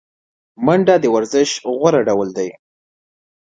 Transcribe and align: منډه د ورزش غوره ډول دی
منډه 0.65 0.95
د 1.03 1.05
ورزش 1.15 1.49
غوره 1.79 2.01
ډول 2.07 2.29
دی 2.37 2.49